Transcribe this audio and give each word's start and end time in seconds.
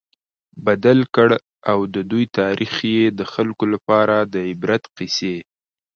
بدل 0.65 0.99
کړ، 1.15 1.29
او 1.71 1.79
د 1.95 1.95
دوی 2.11 2.25
تاريخ 2.39 2.73
ئي 2.89 2.99
د 3.19 3.21
خلکو 3.33 3.65
لپاره 3.73 4.15
د 4.33 4.35
عبرت 4.49 4.83
قيصي 4.97 5.35